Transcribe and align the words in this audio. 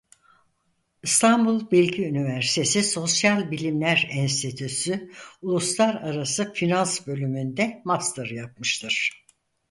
İstanbul 1.03 1.71
Bilgi 1.71 2.05
Üniversitesi 2.07 2.83
Sosyal 2.83 3.51
Bilimler 3.51 4.07
Enstitüsü 4.11 5.11
Uluslararası 5.41 6.53
Finans 6.53 7.07
Bölümünde 7.07 7.81
master 7.85 8.25
yapmıştır. 8.25 9.25